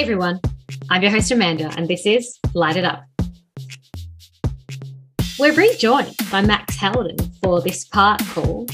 [0.00, 0.40] Hey everyone,
[0.88, 3.04] I'm your host Amanda, and this is Light It Up.
[5.38, 8.70] We're rejoined by Max Halden for this part called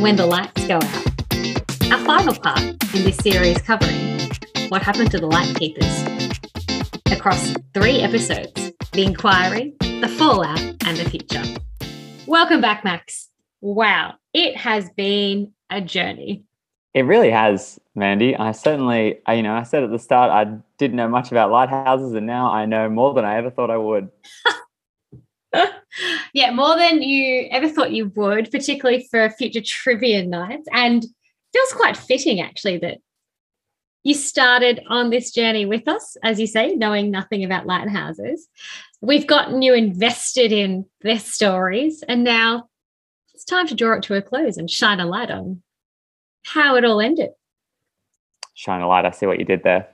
[0.00, 1.90] When the Lights Go Out.
[1.90, 2.60] Our final part
[2.94, 4.20] in this series covering
[4.68, 6.04] what happened to the light keepers
[7.10, 11.42] across three episodes the inquiry, the fallout, and the future.
[12.28, 13.30] Welcome back, Max.
[13.60, 16.44] Wow, it has been a journey.
[16.94, 18.36] It really has, Mandy.
[18.36, 21.50] I certainly, I, you know, I said at the start I didn't know much about
[21.50, 24.10] lighthouses, and now I know more than I ever thought I would.
[26.34, 30.68] yeah, more than you ever thought you would, particularly for future trivia nights.
[30.70, 31.02] And
[31.54, 32.98] feels quite fitting, actually, that
[34.02, 38.48] you started on this journey with us, as you say, knowing nothing about lighthouses.
[39.00, 42.68] We've gotten you invested in their stories, and now
[43.32, 45.62] it's time to draw it to a close and shine a light on
[46.44, 47.30] how it all ended.
[48.54, 49.04] Shine a light.
[49.04, 49.88] I see what you did there.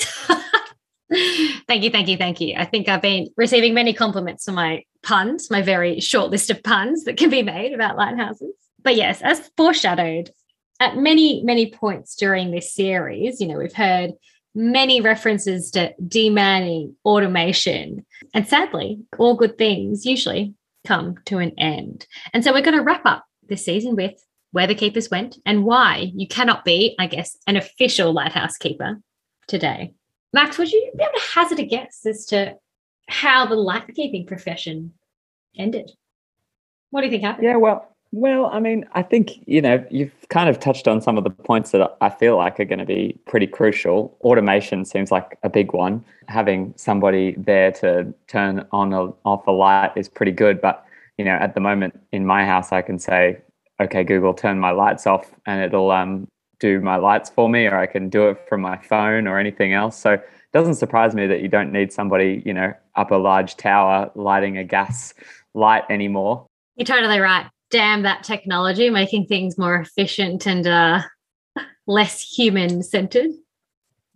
[1.66, 2.54] thank you, thank you, thank you.
[2.56, 6.62] I think I've been receiving many compliments for my puns, my very short list of
[6.62, 8.54] puns that can be made about lighthouses.
[8.82, 10.30] But yes, as foreshadowed
[10.80, 14.12] at many, many points during this series, you know, we've heard
[14.54, 18.04] many references to demanning, automation,
[18.34, 20.54] and sadly, all good things usually
[20.86, 22.06] come to an end.
[22.32, 24.14] And so we're going to wrap up this season with
[24.52, 29.00] where the keepers went and why you cannot be, I guess, an official lighthouse keeper
[29.46, 29.92] today.
[30.32, 32.56] Max, would you be able to hazard a guess as to
[33.08, 34.92] how the lightkeeping profession
[35.56, 35.90] ended?
[36.90, 37.44] What do you think happened?
[37.44, 41.18] Yeah, well, well, I mean, I think, you know, you've kind of touched on some
[41.18, 44.16] of the points that I feel like are going to be pretty crucial.
[44.22, 46.02] Automation seems like a big one.
[46.26, 50.60] Having somebody there to turn on or off a light is pretty good.
[50.60, 50.84] But,
[51.18, 53.38] you know, at the moment in my house, I can say,
[53.80, 56.28] okay, Google, turn my lights off and it'll um,
[56.60, 59.72] do my lights for me, or I can do it from my phone or anything
[59.72, 59.96] else.
[59.96, 63.56] So it doesn't surprise me that you don't need somebody, you know, up a large
[63.56, 65.14] tower lighting a gas
[65.54, 66.46] light anymore.
[66.76, 71.02] You're totally right damn that technology, making things more efficient and uh,
[71.86, 73.30] less human centered.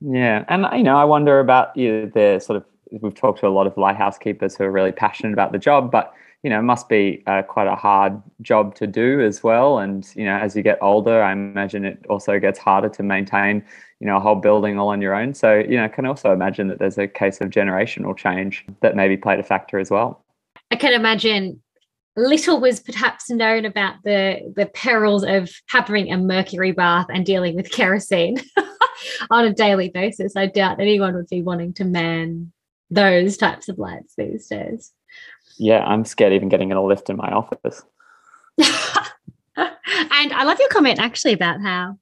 [0.01, 2.65] Yeah, and you know, I wonder about you know, the sort of
[3.01, 5.91] we've talked to a lot of lighthouse keepers who are really passionate about the job,
[5.91, 9.79] but you know, must be uh, quite a hard job to do as well.
[9.79, 13.65] And you know, as you get older, I imagine it also gets harder to maintain,
[14.01, 15.35] you know, a whole building all on your own.
[15.35, 18.97] So you know, I can also imagine that there's a case of generational change that
[18.97, 20.25] maybe played a factor as well.
[20.71, 21.63] I can imagine
[22.17, 27.55] little was perhaps known about the the perils of having a mercury bath and dealing
[27.55, 28.37] with kerosene
[29.31, 30.37] on a daily basis.
[30.37, 32.53] I doubt anyone would be wanting to man
[32.91, 34.93] those types of lights these days.
[35.63, 37.85] Yeah, I'm scared even getting in a lift in my office.
[38.59, 38.67] and
[39.57, 41.97] I love your comment actually about how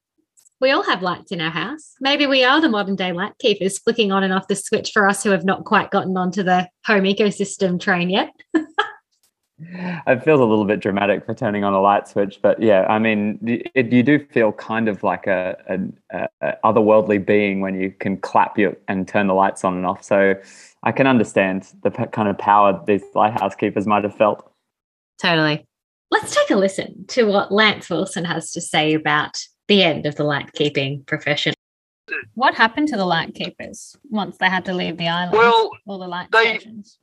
[0.62, 1.94] we all have lights in our house.
[2.00, 5.06] Maybe we are the modern day light keepers, flicking on and off the switch for
[5.06, 8.30] us who have not quite gotten onto the home ecosystem train yet.
[8.54, 12.98] it feels a little bit dramatic for turning on a light switch, but yeah, I
[12.98, 13.38] mean,
[13.74, 15.54] it, you do feel kind of like a,
[16.10, 19.84] a, a, otherworldly being when you can clap you and turn the lights on and
[19.84, 20.02] off.
[20.02, 20.34] So
[20.82, 24.50] I can understand the kind of power these lighthouse keepers might have felt.
[25.20, 25.66] Totally.
[26.10, 30.16] Let's take a listen to what Lance Wilson has to say about the end of
[30.16, 31.54] the light keeping profession.
[32.34, 35.32] What happened to the light keepers once they had to leave the island?
[35.32, 36.98] Well, all the light they, stations?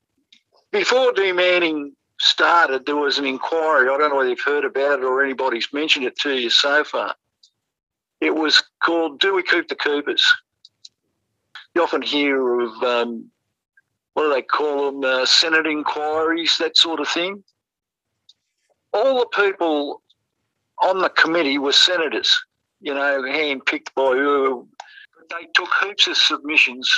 [0.71, 3.87] Before demanning started, there was an inquiry.
[3.89, 6.83] I don't know whether you've heard about it or anybody's mentioned it to you so
[6.83, 7.15] far.
[8.19, 10.25] It was called Do We Keep the Coopers?
[11.75, 13.31] You often hear of, um,
[14.17, 17.43] what do they call them, uh, Senate inquiries, that sort of thing.
[18.91, 20.01] All the people
[20.81, 22.35] on the committee were senators,
[22.81, 24.67] you know, handpicked by who.
[25.29, 26.91] They took heaps of submissions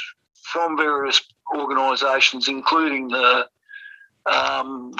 [0.43, 1.21] from various
[1.53, 3.47] organisations, including the
[4.25, 4.93] um,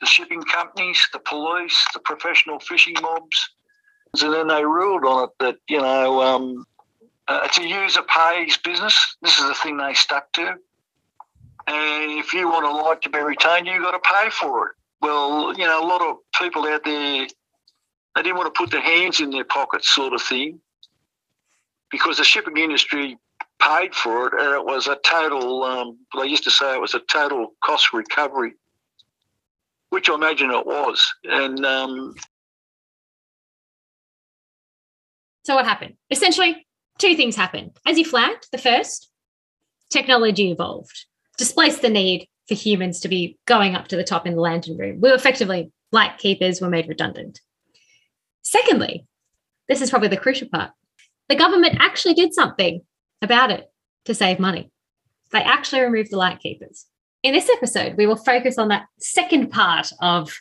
[0.00, 3.50] the shipping companies, the police, the professional fishing mobs.
[4.22, 6.64] And then they ruled on it that, you know, um,
[7.28, 9.16] uh, it's a user pays business.
[9.20, 10.56] This is the thing they stuck to.
[11.66, 14.72] And if you want a light to be retained, you've got to pay for it.
[15.00, 17.26] Well, you know, a lot of people out there,
[18.14, 20.60] they didn't want to put their hands in their pockets, sort of thing,
[21.90, 23.18] because the shipping industry
[23.60, 25.64] paid for it, and it was a total.
[25.64, 28.54] Um, they used to say it was a total cost recovery
[29.90, 31.14] which I imagine it was.
[31.24, 32.14] And um,
[35.44, 35.94] so, what happened?
[36.10, 36.66] Essentially,
[36.98, 37.78] two things happened.
[37.86, 39.10] As you flagged, the first,
[39.90, 44.34] technology evolved, displaced the need for humans to be going up to the top in
[44.34, 45.00] the lantern room.
[45.00, 47.40] We were effectively light keepers were made redundant.
[48.42, 49.06] Secondly,
[49.68, 50.70] this is probably the crucial part.
[51.28, 52.82] The government actually did something
[53.22, 53.70] about it.
[54.04, 54.70] to save money.
[55.32, 56.86] They actually removed the light keepers.
[57.24, 60.32] In this episode, we will focus on that second part of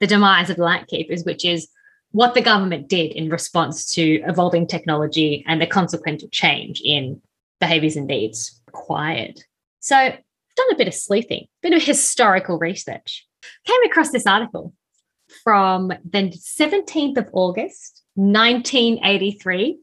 [0.00, 1.68] the demise of the light keepers, which is
[2.12, 7.22] what the government did in response to evolving technology and the consequential change in
[7.58, 9.40] behaviors and needs required.
[9.80, 10.18] So I've
[10.56, 13.26] done a bit of sleuthing, a bit of historical research.
[13.64, 14.74] Came across this article
[15.42, 19.78] from the 17th of August, 1983,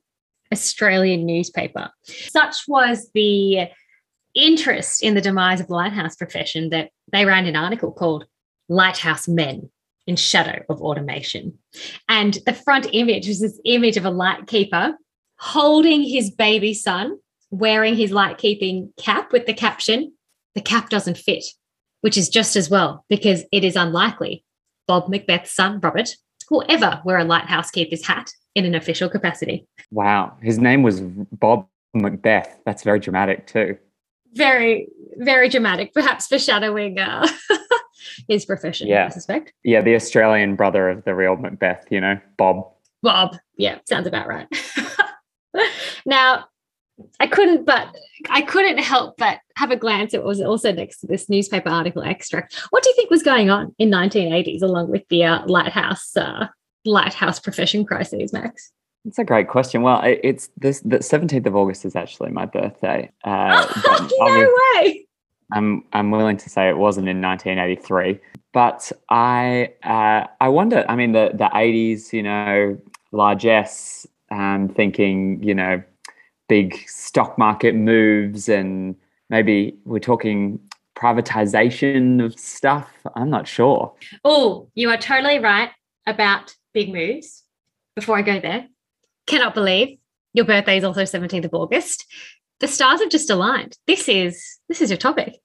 [0.53, 1.89] Australian newspaper.
[2.03, 3.69] Such was the
[4.35, 8.25] interest in the demise of the lighthouse profession that they ran an article called
[8.69, 9.69] Lighthouse Men
[10.05, 11.57] in Shadow of Automation.
[12.07, 14.95] And the front image was this image of a lightkeeper
[15.39, 17.17] holding his baby son,
[17.51, 20.13] wearing his lightkeeping cap with the caption,
[20.55, 21.43] The cap doesn't fit,
[22.01, 24.43] which is just as well because it is unlikely
[24.87, 26.09] Bob Macbeth's son, Robert,
[26.49, 29.67] will ever wear a lighthouse keeper's hat in an official capacity.
[29.91, 30.35] Wow.
[30.41, 32.57] His name was Bob Macbeth.
[32.65, 33.77] That's very dramatic, too.
[34.33, 37.27] Very, very dramatic, perhaps foreshadowing uh,
[38.27, 39.05] his profession, Yeah.
[39.05, 39.53] I suspect.
[39.63, 42.67] Yeah, the Australian brother of the real Macbeth, you know, Bob.
[43.03, 43.35] Bob.
[43.57, 44.47] Yeah, sounds about right.
[46.05, 46.45] now,
[47.19, 47.95] I couldn't but
[48.29, 51.69] I couldn't help but have a glance at what was also next to this newspaper
[51.69, 52.55] article extract.
[52.69, 56.47] What do you think was going on in 1980s along with the uh, lighthouse uh,
[56.85, 58.71] lighthouse profession crises, Max?
[59.05, 59.83] It's a great question.
[59.83, 63.09] Well, it's this the 17th of August is actually my birthday.
[63.23, 63.65] Uh,
[64.11, 65.07] no way.
[65.53, 68.19] I'm I'm willing to say it wasn't in 1983,
[68.53, 70.83] but I uh, I wonder.
[70.89, 72.77] I mean, the the 80s, you know,
[73.13, 75.81] largesse, um, thinking, you know,
[76.47, 78.95] big stock market moves, and
[79.29, 80.59] maybe we're talking
[80.95, 82.91] privatization of stuff.
[83.15, 83.93] I'm not sure.
[84.23, 85.69] Oh, you are totally right
[86.05, 87.43] about big moves.
[87.95, 88.67] Before I go there,
[89.25, 89.97] cannot believe
[90.33, 92.05] your birthday is also 17th of August.
[92.59, 93.77] The stars have just aligned.
[93.87, 95.35] This is this is your topic.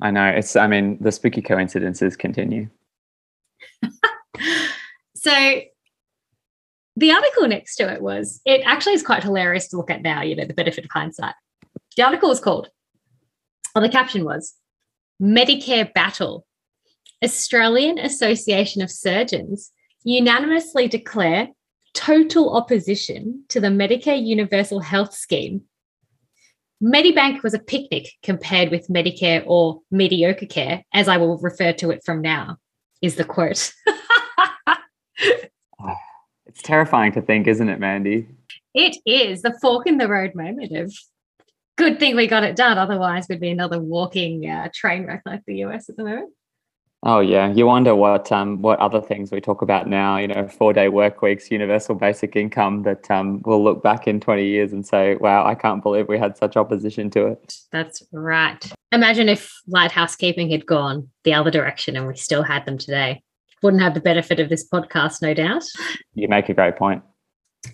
[0.00, 0.56] I know it's.
[0.56, 2.68] I mean, the spooky coincidences continue.
[5.22, 5.60] So
[6.96, 10.22] the article next to it was it actually is quite hilarious to look at now,
[10.22, 11.34] you know, the benefit of hindsight.
[11.96, 12.68] The article was called,
[13.74, 14.54] or the caption was
[15.20, 16.46] Medicare Battle.
[17.24, 19.70] Australian Association of Surgeons
[20.02, 21.48] unanimously declare
[21.94, 25.62] total opposition to the Medicare Universal Health Scheme.
[26.82, 31.90] Medibank was a picnic compared with Medicare or mediocre care, as I will refer to
[31.90, 32.56] it from now,
[33.00, 33.72] is the quote.
[36.52, 38.28] It's terrifying to think, isn't it, Mandy?
[38.74, 40.94] It is the fork in the road moment of
[41.76, 42.76] good thing we got it done.
[42.76, 46.30] Otherwise, we'd be another walking uh, train wreck like the US at the moment.
[47.04, 50.18] Oh yeah, you wonder what um what other things we talk about now.
[50.18, 52.82] You know, four day work weeks, universal basic income.
[52.82, 56.18] That um we'll look back in twenty years and say, "Wow, I can't believe we
[56.18, 58.72] had such opposition to it." That's right.
[58.92, 63.22] Imagine if lighthouse keeping had gone the other direction and we still had them today.
[63.62, 65.64] Wouldn't have the benefit of this podcast, no doubt.
[66.14, 67.02] You make a great point.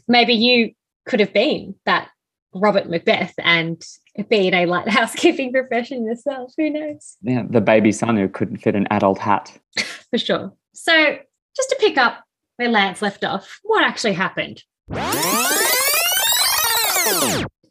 [0.06, 0.72] Maybe you
[1.06, 2.08] could have been that
[2.54, 3.82] Robert Macbeth and
[4.28, 6.52] been a lighthouse keeping profession yourself.
[6.56, 7.16] Who knows?
[7.22, 9.56] Yeah, the baby son who couldn't fit an adult hat.
[10.10, 10.52] For sure.
[10.74, 11.18] So,
[11.56, 12.24] just to pick up
[12.56, 14.62] where Lance left off, what actually happened?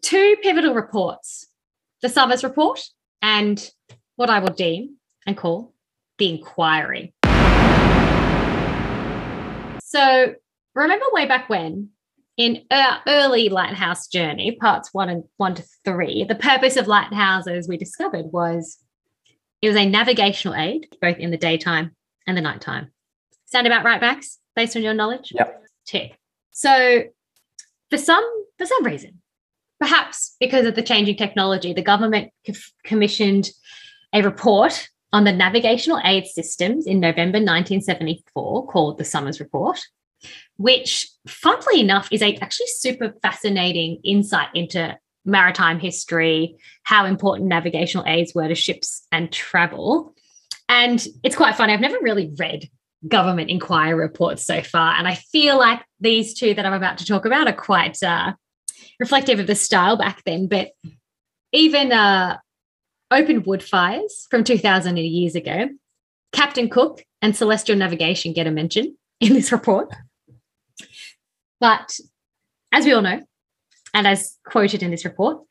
[0.01, 1.47] Two pivotal reports
[2.01, 2.79] the Summers Report
[3.21, 3.69] and
[4.15, 5.74] what I will deem and call
[6.17, 7.13] the inquiry.
[9.89, 10.36] So,
[10.75, 11.91] remember way back when,
[12.36, 17.70] in our early lighthouse journey, parts one and one to three, the purpose of lighthouses
[17.70, 18.79] we discovered was
[19.62, 21.96] it was a navigational aid, both in the daytime
[22.27, 22.91] and the nighttime.
[23.46, 25.32] Sound about right, Max, based on your knowledge?
[25.34, 25.63] Yep.
[25.86, 26.20] Tick.
[26.51, 27.03] So,
[27.89, 29.22] for some for some reason,
[29.79, 32.34] perhaps because of the changing technology, the government
[32.84, 33.51] commissioned
[34.12, 39.83] a report on the navigational aid systems in November 1974 called the Summers Report,
[40.57, 44.95] which, funnily enough, is a actually super fascinating insight into
[45.25, 50.13] maritime history, how important navigational aids were to ships and travel.
[50.69, 51.74] And it's quite funny.
[51.74, 52.69] I've never really read
[53.07, 54.93] government inquiry reports so far.
[54.93, 58.33] And I feel like these two that I'm about to talk about are quite uh,
[59.00, 60.47] reflective of the style back then.
[60.47, 60.74] But
[61.51, 62.38] even uh,
[63.11, 65.69] open wood fires from 2000 years ago,
[66.31, 69.93] Captain Cook and Celestial Navigation get a mention in this report.
[71.59, 71.99] But
[72.71, 73.21] as we all know,
[73.93, 75.41] and as quoted in this report,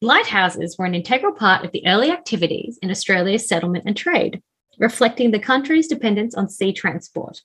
[0.00, 4.42] lighthouses were an integral part of the early activities in Australia's settlement and trade,
[4.78, 7.40] reflecting the country's dependence on sea transport.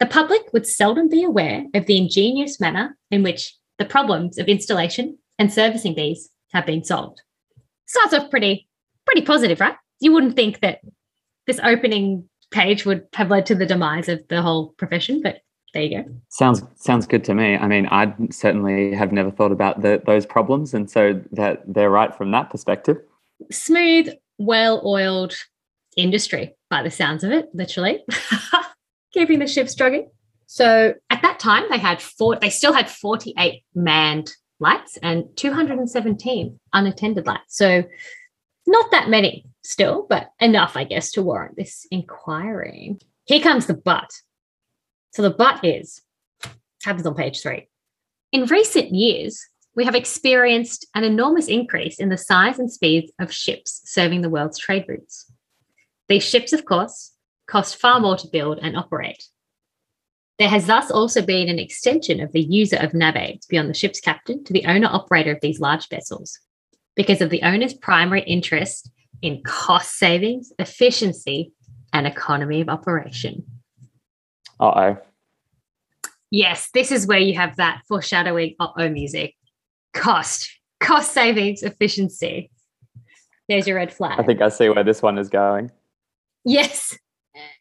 [0.00, 4.46] The public would seldom be aware of the ingenious manner in which the problems of
[4.46, 7.20] installation and servicing these have been solved.
[7.86, 8.67] Starts off pretty,
[9.08, 9.74] pretty positive, right?
[10.00, 10.80] You wouldn't think that
[11.46, 15.38] this opening page would have led to the demise of the whole profession, but
[15.72, 16.10] there you go.
[16.28, 17.56] Sounds sounds good to me.
[17.56, 21.90] I mean, I certainly have never thought about the, those problems, and so that they're
[21.90, 22.98] right from that perspective.
[23.50, 25.34] Smooth, well-oiled
[25.96, 28.04] industry, by the sounds of it, literally,
[29.12, 30.10] keeping the ships struggling.
[30.46, 32.36] So at that time, they had four.
[32.36, 37.56] They still had forty-eight manned lights and two hundred and seventeen unattended lights.
[37.56, 37.84] So
[38.68, 42.98] not that many still, but enough, I guess, to warrant this inquiry.
[43.24, 44.10] Here comes the but.
[45.12, 46.02] So the but is
[46.84, 47.68] happens on page three.
[48.30, 49.44] In recent years,
[49.74, 54.30] we have experienced an enormous increase in the size and speed of ships serving the
[54.30, 55.32] world's trade routes.
[56.08, 57.12] These ships, of course,
[57.46, 59.24] cost far more to build and operate.
[60.38, 64.00] There has thus also been an extension of the user of navaids beyond the ship's
[64.00, 66.38] captain to the owner operator of these large vessels
[66.98, 68.90] because of the owner's primary interest
[69.22, 71.52] in cost savings, efficiency,
[71.92, 73.44] and economy of operation.
[74.60, 74.98] Uh oh.
[76.30, 79.34] Yes, this is where you have that foreshadowing uh oh music.
[79.94, 80.50] Cost,
[80.80, 82.50] cost savings, efficiency.
[83.48, 84.18] There's your red flag.
[84.18, 85.70] I think I see where this one is going.
[86.44, 86.98] Yes.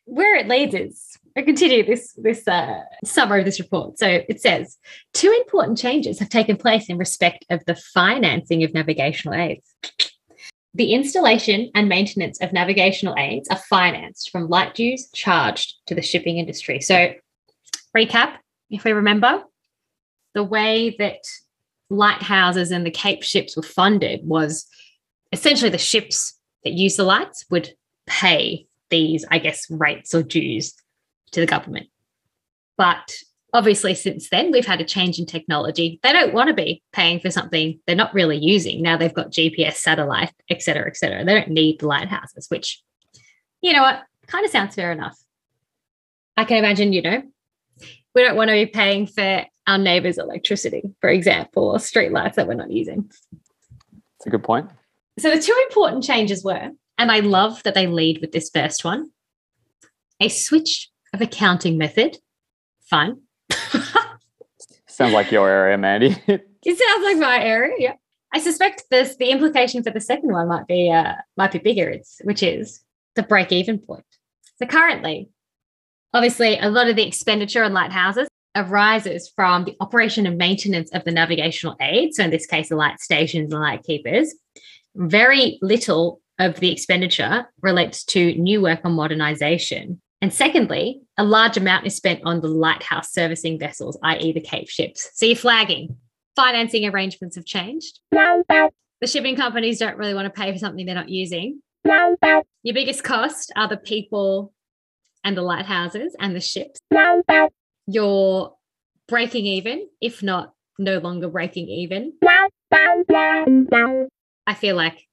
[0.05, 3.99] Where it leads is I continue this this uh, summary of this report.
[3.99, 4.75] So it says
[5.13, 9.63] two important changes have taken place in respect of the financing of navigational aids.
[10.73, 16.01] The installation and maintenance of navigational aids are financed from light dues charged to the
[16.01, 16.81] shipping industry.
[16.81, 17.13] So,
[17.95, 18.37] recap,
[18.71, 19.43] if we remember,
[20.33, 21.19] the way that
[21.91, 24.65] lighthouses and the Cape ships were funded was
[25.31, 27.73] essentially the ships that use the lights would
[28.07, 30.73] pay these, I guess, rates or dues
[31.37, 31.87] to the government.
[32.77, 33.15] But
[33.53, 35.99] obviously since then we've had a change in technology.
[36.01, 38.81] They don't want to be paying for something they're not really using.
[38.81, 41.23] Now they've got gps satellite et cetera et cetera.
[41.23, 42.81] They don't need the lighthouses which
[43.61, 45.15] you know what kind of sounds fair enough.
[46.35, 47.21] I can imagine you know
[48.15, 52.35] we don't want to be paying for our neighbors electricity for example or street lights
[52.37, 53.11] that we're not using.
[54.17, 54.71] It's a good point.
[55.19, 58.83] So the two important changes were and i love that they lead with this first
[58.83, 59.11] one
[60.19, 62.17] a switch of accounting method
[62.89, 63.17] fine
[64.97, 66.07] Sounds like your area, Mandy.
[66.27, 67.75] it sounds like my area.
[67.77, 67.93] Yeah.
[68.33, 71.87] I suspect this the implication for the second one might be uh might be bigger,
[71.87, 72.81] it's which is
[73.15, 74.05] the break-even point.
[74.57, 75.29] So currently,
[76.15, 81.03] obviously a lot of the expenditure on lighthouses arises from the operation and maintenance of
[81.03, 82.17] the navigational aids.
[82.17, 84.33] So in this case, the light stations and light keepers.
[84.95, 90.01] Very little of the expenditure relates to new work on modernization.
[90.21, 94.67] And secondly, a large amount is spent on the lighthouse servicing vessels, i.e., the Cape
[94.69, 95.09] ships.
[95.13, 95.95] So you're flagging.
[96.35, 97.99] Financing arrangements have changed.
[98.11, 98.71] The
[99.05, 101.61] shipping companies don't really want to pay for something they're not using.
[101.85, 104.53] Your biggest cost are the people
[105.23, 106.79] and the lighthouses and the ships.
[107.85, 108.53] You're
[109.07, 112.13] breaking even, if not no longer breaking even.
[114.47, 115.05] I feel like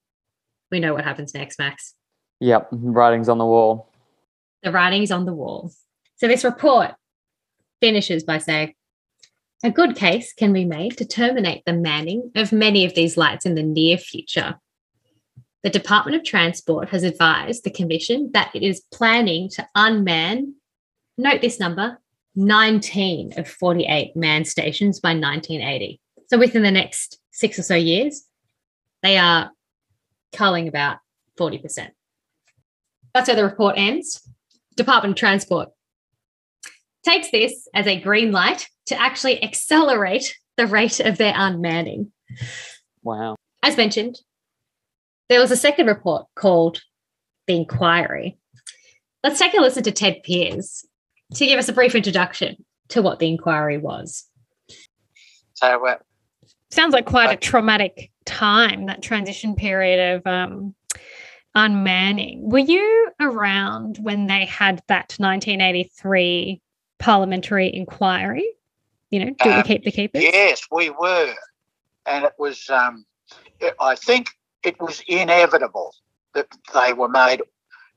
[0.70, 1.94] we know what happens next, Max.
[2.40, 3.90] Yep, writing's on the wall.
[4.64, 5.71] The writing's on the wall.
[6.16, 6.92] So this report
[7.80, 8.75] finishes by saying
[9.62, 13.47] a good case can be made to terminate the manning of many of these lights
[13.47, 14.59] in the near future.
[15.62, 20.54] The Department of Transport has advised the Commission that it is planning to unman,
[21.16, 21.99] note this number,
[22.37, 26.00] 19 of 48 manned stations by 1980.
[26.28, 28.25] So within the next six or so years,
[29.02, 29.50] they are
[30.33, 30.99] culling about
[31.38, 31.90] 40%.
[33.14, 34.26] That's where the report ends.
[34.76, 35.69] Department of Transport
[37.04, 42.11] takes this as a green light to actually accelerate the rate of their unmanning.
[43.02, 43.37] Wow.
[43.62, 44.21] As mentioned,
[45.28, 46.83] there was a second report called
[47.47, 48.38] The Inquiry.
[49.23, 50.87] Let's take a listen to Ted Pearce
[51.35, 54.28] to give us a brief introduction to what the inquiry was.
[55.54, 55.97] So, uh,
[56.71, 60.75] sounds like quite a traumatic time, that transition period of um,
[61.54, 62.40] unmanning.
[62.50, 66.61] Were you around when they had that 1983
[66.99, 68.44] parliamentary inquiry?
[69.11, 70.23] You know, do we Um, keep the keepers?
[70.23, 71.34] yes, we were.
[72.06, 73.04] And it was, um,
[73.80, 74.30] I think
[74.64, 75.94] it was inevitable
[76.34, 77.42] that they were made,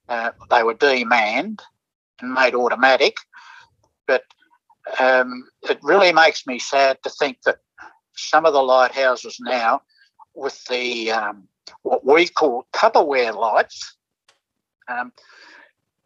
[0.08, 1.62] uh, they were demanned
[2.22, 3.18] and made automatic.
[4.06, 4.24] But
[5.00, 7.58] um, it really makes me sad to think that
[8.16, 9.82] some of the lighthouses now,
[10.34, 11.48] with the um,
[11.82, 13.96] what we call Tupperware lights,
[14.88, 15.12] um,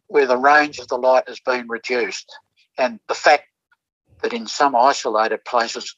[0.06, 2.30] where the range of the light has been reduced,
[2.78, 3.44] and the fact
[4.22, 5.96] that in some isolated places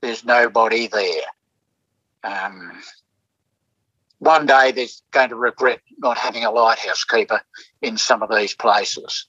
[0.00, 1.22] there's nobody there.
[2.24, 2.82] Um,
[4.18, 7.40] one day they're going to regret not having a lighthouse keeper
[7.80, 9.26] in some of these places.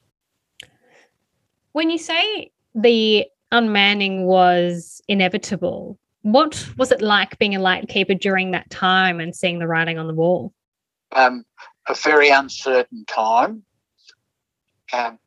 [1.71, 8.51] When you say the unmanning was inevitable, what was it like being a lightkeeper during
[8.51, 10.53] that time and seeing the writing on the wall?
[11.11, 11.45] Um,
[11.87, 13.63] a very uncertain time.
[14.93, 15.19] Um,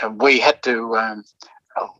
[0.00, 1.24] and we had to, um,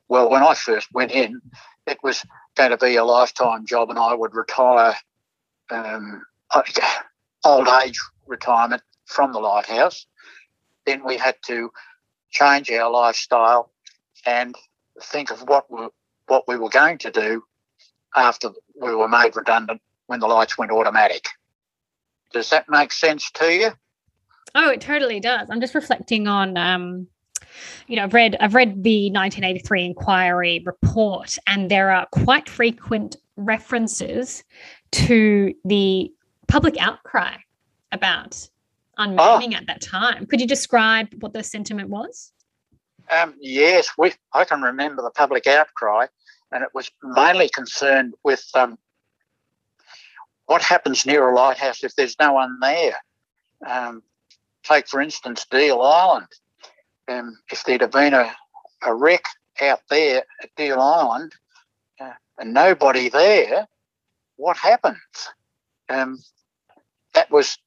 [0.09, 1.41] well, when I first went in,
[1.87, 2.25] it was
[2.57, 4.95] going to be a lifetime job and I would retire
[5.71, 6.23] um,
[7.45, 10.07] old age retirement from the lighthouse.
[10.87, 11.71] Then we had to
[12.31, 13.71] change our lifestyle
[14.25, 14.55] and
[15.03, 15.89] think of what we,
[16.27, 17.45] what we were going to do
[18.15, 21.29] after we were made redundant when the lights went automatic.
[22.33, 23.71] Does that make sense to you?
[24.55, 25.49] Oh, it totally does.
[25.51, 27.09] I'm just reflecting on um,
[27.87, 33.17] you know, I've read I've read the 1983 inquiry report, and there are quite frequent
[33.37, 34.45] references
[34.93, 36.13] to the
[36.49, 37.37] public outcry
[37.93, 38.49] about
[38.99, 39.57] unmanning oh.
[39.57, 40.27] at that time.
[40.27, 42.33] Could you describe what the sentiment was?
[43.11, 46.07] Um, yes, we, I can remember the public outcry,
[46.55, 48.79] and it was mainly concerned with um,
[50.47, 52.97] what happens near a lighthouse if there's no one there.
[53.67, 54.03] Um,
[54.63, 56.29] take, for instance, Deal Island.
[57.09, 58.33] Um, if there'd have been a,
[58.83, 59.25] a wreck
[59.61, 61.33] out there at Deal Island
[62.01, 63.67] uh, and nobody there,
[64.37, 64.99] what happens?
[65.89, 66.21] Um,
[67.15, 67.59] that was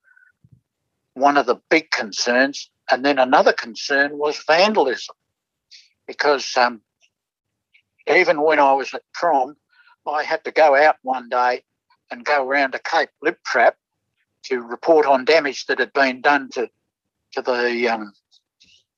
[1.14, 2.70] one of the big concerns.
[2.90, 5.16] And then another concern was vandalism,
[6.08, 6.82] because um,
[8.10, 9.56] even when I was at Prom,
[10.08, 11.64] I had to go out one day
[12.10, 13.74] and go around to Cape Liptrap
[14.44, 16.70] to report on damage that had been done to
[17.34, 18.14] to the um,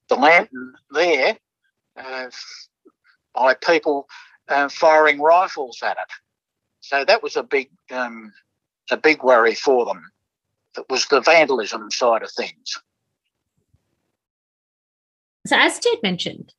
[0.08, 1.38] the lantern there
[1.98, 2.28] uh,
[3.34, 4.08] by people
[4.48, 6.12] uh, firing rifles at it.
[6.82, 8.32] So that was a big um,
[8.92, 10.04] a big worry for them.
[10.78, 12.80] It was the vandalism side of things.
[15.48, 16.54] So, as Ted mentioned,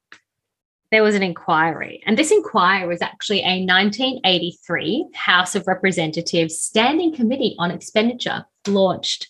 [0.90, 7.14] there was an inquiry, and this inquiry was actually a 1983 House of Representatives Standing
[7.14, 9.28] Committee on Expenditure launched.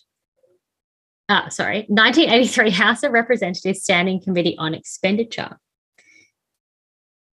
[1.29, 5.59] Uh, sorry, 1983 House of Representatives Standing Committee on Expenditure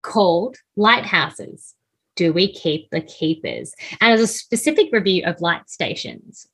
[0.03, 1.73] called Lighthouses
[2.15, 3.73] Do We Keep the Keepers?
[3.99, 6.47] And as a specific review of light stations,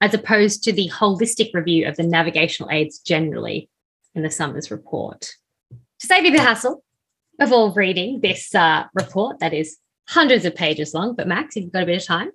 [0.00, 3.68] as opposed to the holistic review of the navigational aids generally
[4.14, 5.30] in the Summers report.
[6.00, 6.82] To save you the hassle,
[7.40, 9.76] of all reading this uh, report that is
[10.08, 11.14] hundreds of pages long.
[11.14, 12.30] But Max, if you've got a bit of time,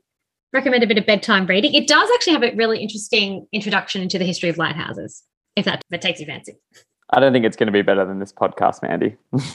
[0.53, 1.73] recommend a bit of bedtime reading.
[1.73, 5.23] It does actually have a really interesting introduction into the history of lighthouses,
[5.55, 6.57] if that, if that takes you fancy.
[7.09, 9.15] I don't think it's going to be better than this podcast, Mandy.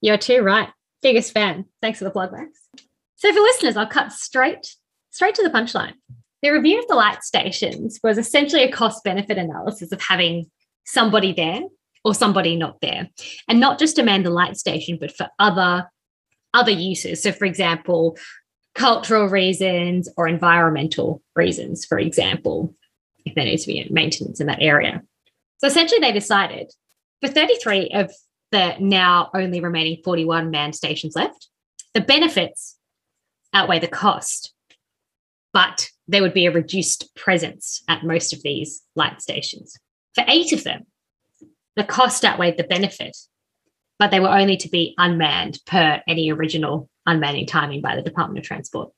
[0.00, 0.68] You're too right.
[1.02, 1.64] Biggest fan.
[1.80, 2.68] Thanks for the plug, Max.
[3.16, 4.76] So for listeners, I'll cut straight
[5.10, 5.94] straight to the punchline.
[6.42, 10.50] The review of the light stations was essentially a cost benefit analysis of having
[10.84, 11.62] somebody there
[12.06, 13.10] or somebody not there.
[13.48, 15.90] And not just the light station, but for other
[16.54, 17.22] other uses.
[17.22, 18.16] So for example,
[18.74, 22.74] cultural reasons or environmental reasons, for example,
[23.24, 25.02] if there needs to be maintenance in that area.
[25.58, 26.72] So essentially they decided
[27.20, 28.12] for 33 of
[28.52, 31.48] the now only remaining 41 manned stations left,
[31.92, 32.76] the benefits
[33.52, 34.54] outweigh the cost,
[35.52, 39.76] but there would be a reduced presence at most of these light stations.
[40.14, 40.86] For eight of them,
[41.76, 43.16] the cost outweighed the benefit,
[43.98, 48.38] but they were only to be unmanned per any original unmanning timing by the Department
[48.38, 48.90] of Transport.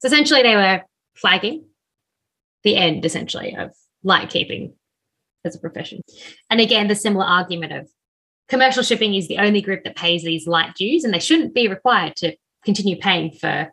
[0.00, 0.82] So essentially, they were
[1.14, 1.64] flagging
[2.62, 4.74] the end, essentially, of light keeping
[5.44, 6.02] as a profession.
[6.50, 7.88] And again, the similar argument of
[8.48, 11.68] commercial shipping is the only group that pays these light dues, and they shouldn't be
[11.68, 13.72] required to continue paying for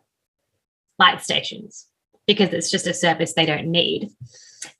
[0.98, 1.86] light stations
[2.26, 4.08] because it's just a service they don't need.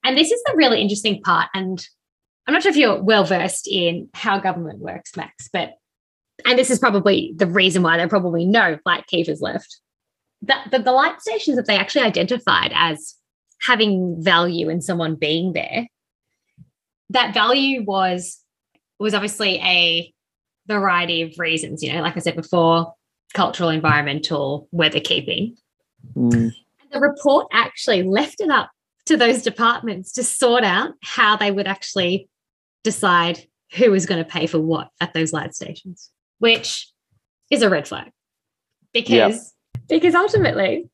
[0.05, 1.49] And this is the really interesting part.
[1.55, 1.87] And
[2.47, 5.75] I'm not sure if you're well versed in how government works, Max, but
[6.45, 9.81] and this is probably the reason why there are probably no light keepers left.
[10.43, 13.15] That the, the light stations that they actually identified as
[13.63, 15.87] having value in someone being there,
[17.11, 18.39] that value was
[18.99, 20.13] was obviously a
[20.69, 21.83] variety of reasons.
[21.83, 22.95] You know, like I said before,
[23.35, 25.57] cultural, environmental, weather keeping.
[26.15, 26.55] Mm.
[26.93, 28.71] The report actually left it up
[29.07, 32.29] to those departments to sort out how they would actually
[32.87, 33.45] decide
[33.75, 36.89] who is going to pay for what at those light stations, which
[37.51, 38.13] is a red flag
[38.93, 39.83] because yeah.
[39.89, 40.89] because ultimately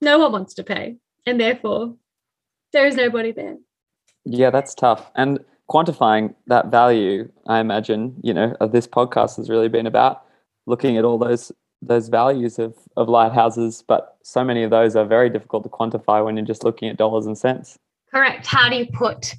[0.00, 1.94] no one wants to pay and therefore
[2.72, 3.56] there is nobody there.
[4.24, 5.10] Yeah, that's tough.
[5.14, 10.24] And quantifying that value, I imagine, you know, of this podcast has really been about
[10.66, 11.52] looking at all those
[11.82, 16.24] those values of of lighthouses, but so many of those are very difficult to quantify
[16.24, 17.78] when you're just looking at dollars and cents.
[18.10, 18.46] Correct.
[18.46, 19.34] How do you put,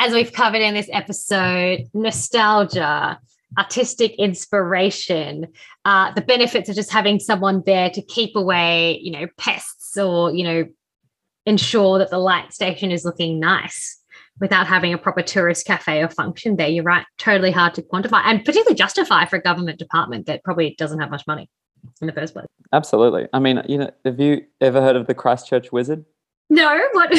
[0.00, 3.20] as we've covered in this episode, nostalgia,
[3.58, 5.46] artistic inspiration,
[5.84, 10.32] uh, the benefits of just having someone there to keep away, you know, pests or
[10.32, 10.64] you know,
[11.44, 13.98] ensure that the light station is looking nice
[14.40, 16.68] without having a proper tourist cafe or function there.
[16.68, 20.74] You're right, totally hard to quantify and particularly justify for a government department that probably
[20.78, 21.50] doesn't have much money
[22.00, 22.46] in the first place.
[22.72, 23.28] Absolutely.
[23.34, 26.06] I mean, you know, have you ever heard of the Christchurch Wizard?
[26.50, 26.80] No.
[26.92, 27.14] What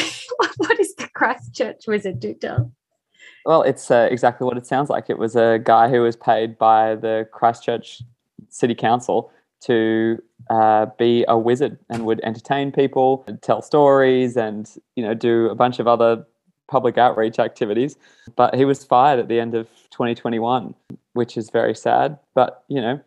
[0.58, 2.20] what is the Christchurch Wizard?
[2.20, 2.72] Do tell.
[3.46, 5.10] Well, it's uh, exactly what it sounds like.
[5.10, 8.04] It was a guy who was paid by the Christchurch
[8.50, 14.70] City Council to uh, be a wizard and would entertain people, and tell stories, and
[14.96, 16.26] you know do a bunch of other
[16.68, 17.98] public outreach activities.
[18.36, 20.76] But he was fired at the end of 2021,
[21.14, 22.18] which is very sad.
[22.34, 23.00] But you know,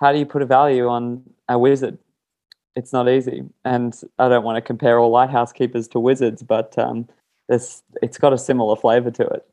[0.00, 1.98] how do you put a value on a wizard?
[2.74, 6.76] It's not easy, and I don't want to compare all lighthouse keepers to wizards, but
[6.78, 7.06] um,
[7.48, 9.46] it's it's got a similar flavor to it.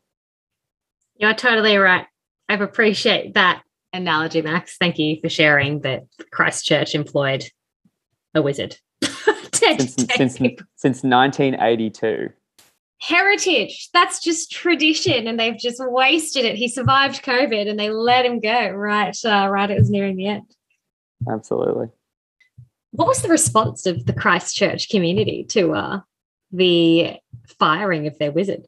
[1.17, 2.05] You're totally right.
[2.47, 3.61] I appreciate that
[3.93, 4.77] analogy, Max.
[4.77, 7.43] Thank you for sharing that Christchurch employed
[8.33, 8.77] a wizard.
[9.53, 10.37] since, since,
[10.75, 12.29] since 1982.
[13.01, 13.89] Heritage.
[13.93, 16.55] That's just tradition, and they've just wasted it.
[16.55, 19.69] He survived COVID, and they let him go right, uh, right.
[19.69, 20.55] It was nearing the end.
[21.29, 21.87] Absolutely.
[22.91, 25.99] What was the response of the Christchurch community to uh,
[26.51, 27.17] the
[27.59, 28.65] firing of their wizard?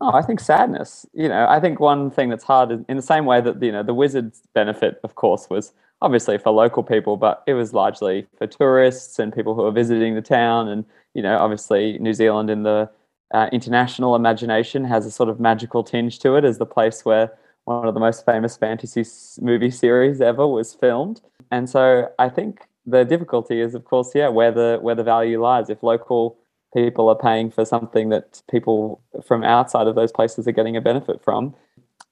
[0.00, 1.06] Oh, I think sadness.
[1.12, 3.72] You know, I think one thing that's hard is in the same way that you
[3.72, 8.26] know the wizard's benefit, of course, was obviously for local people, but it was largely
[8.36, 10.68] for tourists and people who are visiting the town.
[10.68, 10.84] And
[11.14, 12.90] you know, obviously, New Zealand in the
[13.32, 17.32] uh, international imagination has a sort of magical tinge to it as the place where
[17.64, 19.04] one of the most famous fantasy
[19.40, 21.20] movie series ever was filmed.
[21.50, 25.40] And so I think the difficulty is, of course, yeah, where the where the value
[25.42, 25.68] lies.
[25.68, 26.38] If local
[26.74, 30.80] people are paying for something that people from outside of those places are getting a
[30.80, 31.54] benefit from,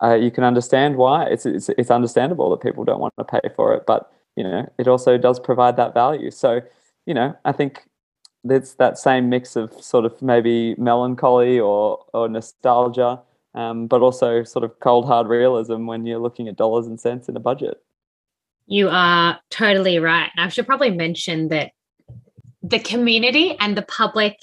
[0.03, 1.25] uh, you can understand why.
[1.27, 4.71] It's, it's it's understandable that people don't want to pay for it, but you know
[4.79, 6.31] it also does provide that value.
[6.31, 6.61] So
[7.07, 7.85] you know I think
[8.45, 13.21] it's that same mix of sort of maybe melancholy or or nostalgia,
[13.55, 17.29] um, but also sort of cold hard realism when you're looking at dollars and cents
[17.29, 17.81] in a budget.
[18.66, 20.31] You are totally right.
[20.37, 21.72] I should probably mention that
[22.62, 24.38] the community and the public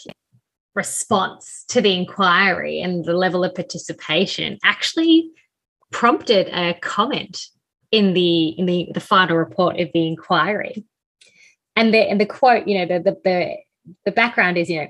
[0.76, 5.30] response to the inquiry and the level of participation actually
[5.92, 7.48] prompted a comment
[7.92, 10.86] in the in the, the final report of the inquiry
[11.76, 13.56] and the and the quote you know the, the the
[14.06, 14.88] the background is you know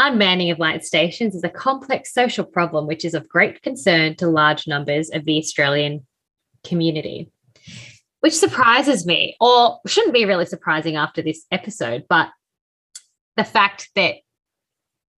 [0.00, 4.28] unmanning of light stations is a complex social problem which is of great concern to
[4.28, 6.06] large numbers of the australian
[6.62, 7.30] community
[8.26, 12.30] which surprises me or shouldn't be really surprising after this episode but
[13.36, 14.16] the fact that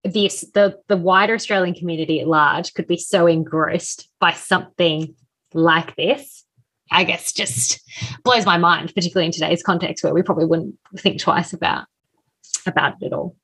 [0.04, 5.14] the, the the wider Australian community at large could be so engrossed by something
[5.54, 6.44] like this,
[6.90, 7.80] I guess just
[8.24, 11.86] blows my mind, particularly in today's context where we probably wouldn't think twice about
[12.66, 13.36] about it at all.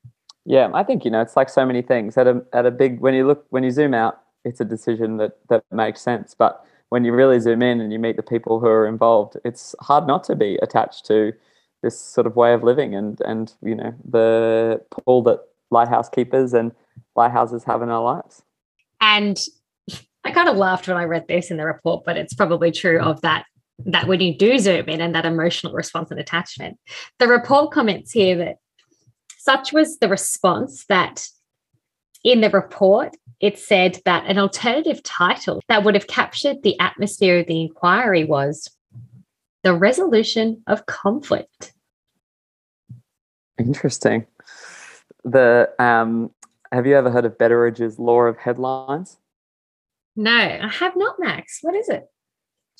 [0.45, 2.17] Yeah, I think you know it's like so many things.
[2.17, 5.17] At a at a big when you look when you zoom out, it's a decision
[5.17, 6.35] that that makes sense.
[6.37, 6.63] But
[6.95, 10.07] when you really zoom in and you meet the people who are involved, it's hard
[10.07, 11.33] not to be attached to
[11.83, 16.53] this sort of way of living and and you know the pull that lighthouse keepers
[16.53, 16.71] and
[17.17, 18.43] lighthouses have in our lives.
[19.01, 19.37] And
[20.23, 23.01] I kind of laughed when I read this in the report, but it's probably true
[23.01, 23.43] of that
[23.79, 26.77] that when you do zoom in and that emotional response and attachment.
[27.19, 28.59] The report comments here that
[29.37, 31.27] such was the response that
[32.25, 37.39] in the report it said that an alternative title that would have captured the atmosphere
[37.39, 38.69] of the inquiry was
[39.63, 41.73] the resolution of conflict.
[43.59, 44.25] Interesting.
[45.23, 46.31] The um,
[46.71, 49.17] have you ever heard of Betteridge's law of headlines?
[50.15, 51.59] No, I have not, Max.
[51.61, 52.09] What is it?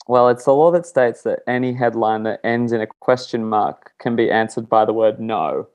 [0.08, 3.92] Well, it's the law that states that any headline that ends in a question mark
[4.00, 5.68] can be answered by the word no.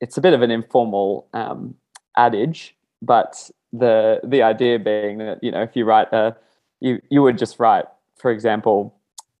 [0.00, 1.74] It's a bit of an informal um,
[2.16, 6.34] adage, but the the idea being that you know if you write a
[6.80, 8.94] you you would just write, for example,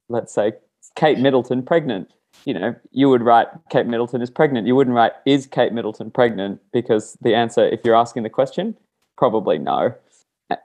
[0.08, 0.52] let's say
[0.96, 2.10] Kate Middleton pregnant,
[2.44, 4.66] you know, you would write Kate Middleton is pregnant.
[4.66, 8.76] You wouldn't write is Kate Middleton pregnant because the answer, if you're asking the question,
[9.16, 9.94] probably no.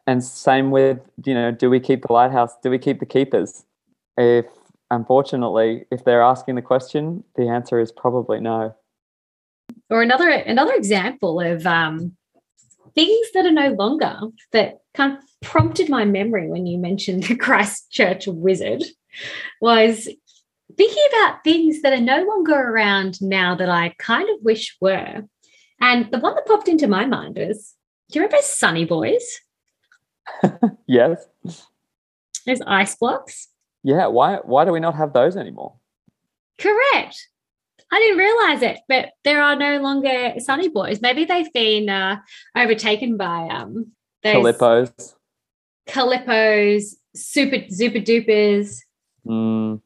[0.08, 2.56] And same with, you know, do we keep the lighthouse?
[2.63, 3.65] Do we keep the keepers?
[4.17, 4.45] If
[4.91, 8.75] unfortunately, if they're asking the question, the answer is probably no.
[9.89, 12.15] Or another another example of um,
[12.96, 14.19] things that are no longer
[14.52, 18.84] that kind of prompted my memory when you mentioned the Christchurch wizard
[19.62, 20.08] was
[20.78, 25.24] thinking about things that are no longer around now that I kind of wish were.
[25.80, 27.76] And the one that popped into my mind was
[28.12, 29.41] do you remember Sunny Boys?
[30.88, 31.26] yes.
[32.46, 33.50] Those ice blocks?
[33.84, 34.08] Yeah.
[34.08, 35.76] Why why do we not have those anymore?
[36.58, 37.28] Correct.
[37.93, 40.99] I didn't realize it, but there are no longer Sunny Boys.
[40.99, 42.21] Maybe they've been uh,
[42.58, 43.91] overtaken by um,
[44.23, 45.13] those Calippos.
[45.88, 48.79] Calippos, Super Zooper Doopers.
[49.27, 49.79] Mm,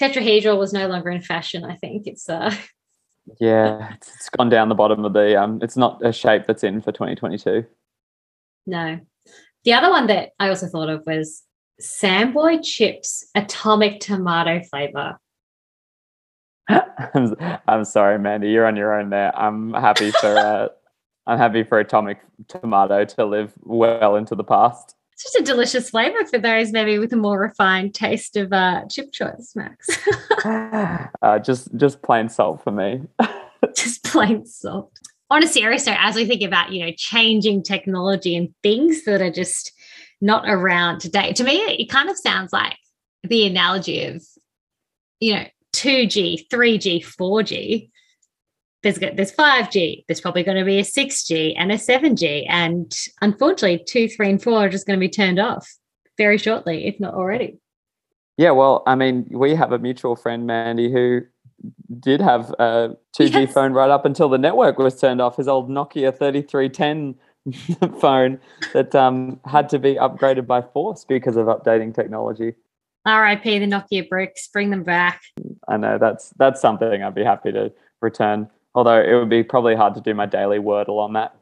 [0.00, 1.62] Tetrahedral was no longer in fashion.
[1.62, 2.54] I think it's uh,
[3.38, 6.80] yeah, it's, gone down the bottom of the um it's not a shape that's in
[6.80, 7.66] for 2022.
[8.64, 8.98] no.
[9.64, 11.42] The other one that I also thought of was
[11.82, 15.18] Samboy Chips Atomic Tomato flavor.
[17.14, 17.36] I'm,
[17.68, 19.36] I'm sorry, Mandy, you're on your own there.
[19.36, 20.68] I'm happy for uh,
[21.26, 24.94] I'm happy for Atomic Tomato to live well into the past.
[25.12, 28.82] It's just a delicious flavor for those maybe with a more refined taste of uh,
[28.90, 29.88] chip choice, Max.
[30.44, 33.02] uh, just just plain salt for me.
[33.74, 34.92] just plain salt.
[35.30, 39.20] On a serious note, as we think about, you know, changing technology and things that
[39.20, 39.72] are just
[40.20, 42.76] not around today, to me, it kind of sounds like
[43.24, 44.22] the analogy of,
[45.18, 45.44] you know,
[45.76, 47.90] 2G, 3G, 4G.
[48.82, 52.46] There's, there's 5G, there's probably going to be a 6G and a 7G.
[52.48, 55.68] And unfortunately, 2, 3, and 4 are just going to be turned off
[56.16, 57.58] very shortly, if not already.
[58.36, 61.22] Yeah, well, I mean, we have a mutual friend, Mandy, who
[62.00, 63.52] did have a 2G Yes.
[63.52, 65.36] phone right up until the network was turned off.
[65.36, 67.14] His old Nokia 3310
[68.00, 68.38] phone
[68.72, 72.54] that um, had to be upgraded by force because of updating technology.
[73.06, 75.22] RIP the Nokia bricks, bring them back.
[75.68, 78.48] I know that's that's something I'd be happy to return.
[78.74, 81.34] Although it would be probably hard to do my daily Wordle on that.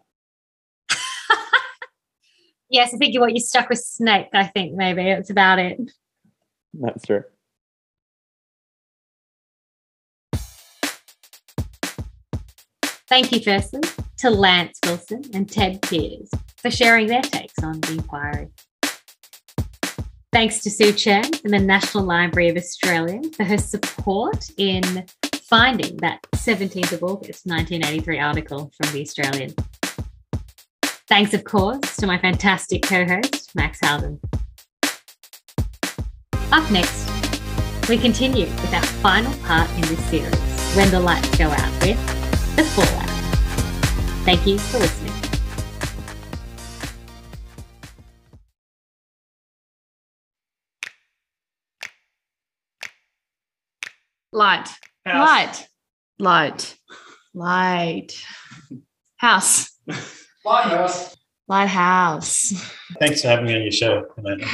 [2.71, 5.79] Yes, I think what you're stuck with Snake, I think maybe it's about it.
[6.73, 7.23] That's true.
[13.07, 13.83] Thank you, firstly,
[14.19, 18.49] to Lance Wilson and Ted Peters for sharing their takes on the inquiry.
[20.35, 25.07] Thanks to Sue Chen and the National Library of Australia for her support in
[25.49, 29.55] finding that 17th of August 1983 article from The Australian.
[31.07, 34.21] Thanks, of course, to my fantastic co host, Max Halden.
[36.51, 37.09] Up next,
[37.89, 42.57] we continue with our final part in this series, When the Lights Go Out with
[42.57, 43.09] The Fallout.
[44.25, 45.24] Thank you for listening.
[54.35, 54.69] Light.
[55.07, 55.69] Light.
[56.19, 56.77] Light.
[57.35, 58.27] Light.
[59.17, 59.79] House.
[60.45, 61.17] Lighthouse.
[61.47, 62.53] Lighthouse.
[62.99, 64.45] Thanks for having me on your show, Amanda.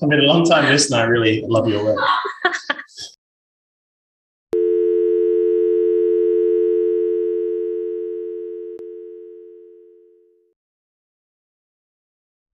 [0.00, 0.98] I've been a long time listener.
[0.98, 1.98] I really love your work.